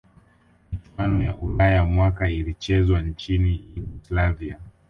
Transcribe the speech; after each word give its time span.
michuano 0.71 1.23
ya 1.23 1.35
ulaya 1.37 1.85
mwaka 1.85 2.29
ilichezwa 2.29 3.01
nchini 3.01 3.65
yugoslavia 3.75 4.59